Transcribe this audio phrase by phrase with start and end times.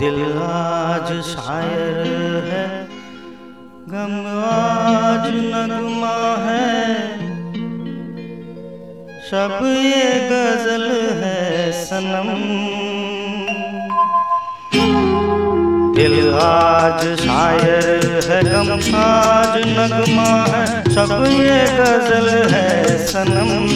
[0.00, 2.06] दिल आज शायर
[2.44, 2.88] है।
[3.88, 4.12] गम
[4.44, 7.04] आज नगमा है।
[9.30, 10.84] सब ये गज़ल
[11.24, 12.28] है सनम।
[15.94, 23.66] दिल आज शायर है, गम आज नगमा है। सब ये गज़ल है सनम।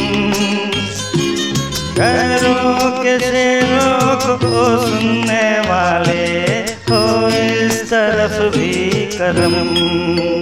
[1.95, 5.80] गैरों के शेरों को सुनने वाले
[8.49, 10.40] ीकरम्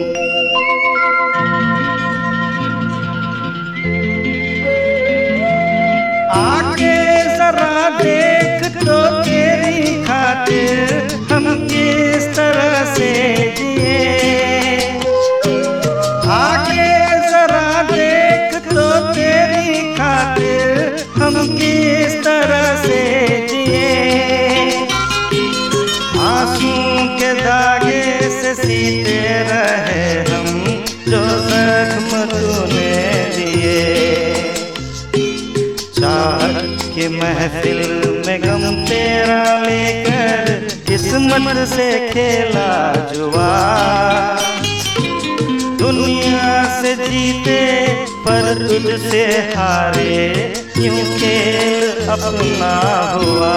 [28.59, 30.49] सीते रहे हम
[31.09, 32.97] जो जख्म तूने
[33.37, 33.85] दिए।
[35.99, 37.81] चाहत की महफिल
[38.27, 40.51] में गम तेरा लेकर
[40.89, 42.71] किस्मत से खेला
[43.13, 43.53] जुआ।
[45.79, 47.61] दुनिया से जीते
[48.27, 49.25] पर तुझसे
[49.57, 50.17] हारे
[50.79, 52.75] यूँ खेल अपना
[53.15, 53.57] हुआ?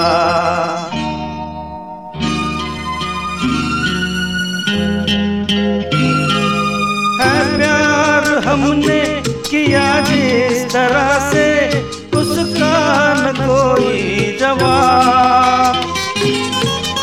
[8.51, 8.99] हमने
[9.49, 11.47] किया जिस तरह से,
[12.17, 15.75] उसका न कोई जवाब।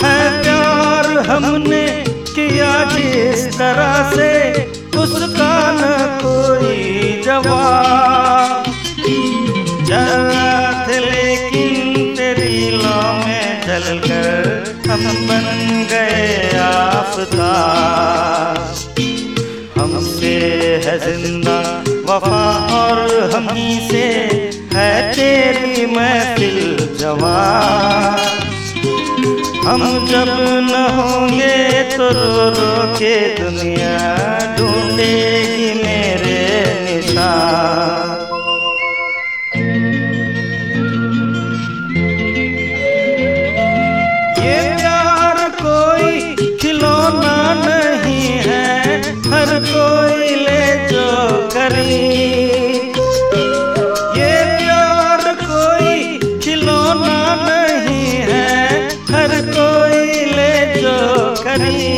[0.05, 4.33] है प्यार हमने किया जिस तरह से,
[4.99, 5.83] उसका न
[6.23, 8.65] कोई जवाब।
[9.85, 17.59] जन्नत लेकिन तेरी लौ में चलकर हम बन गए हमसे
[20.87, 21.59] है ज़िंदा,
[22.09, 22.43] वफा
[22.77, 22.99] और
[23.33, 24.03] हम ही से
[24.75, 28.37] है तेरी महफिल जवान
[29.67, 30.29] हम जब
[30.71, 33.88] न होंगे तो रो रो के दुनिया
[61.59, 61.93] करी।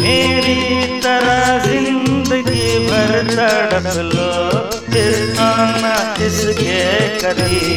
[0.00, 0.60] मेरी
[1.00, 4.30] तरह ज़िंदगी भर तड़प लो,
[4.98, 5.94] इस आना
[6.26, 6.84] इसके
[7.18, 7.74] करी।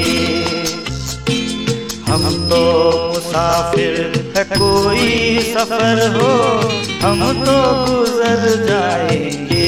[2.10, 2.62] हम तो
[3.10, 3.98] मुसाफिर
[4.38, 6.32] है कोई सफ़र हो,
[7.02, 9.68] हम तो गुजर जाएँगे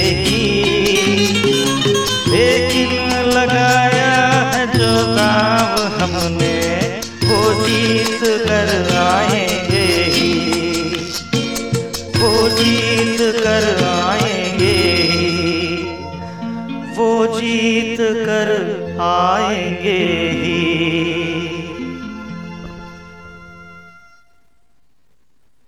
[2.28, 2.92] लेकिन
[3.30, 4.14] लगाया
[4.54, 6.58] है जो दाव हमने,
[7.24, 8.70] वो जीत कर
[12.82, 14.78] जीत कर आएँगे।
[16.98, 18.50] वो जीत कर
[19.02, 20.00] आएँगे
[20.42, 20.81] ही।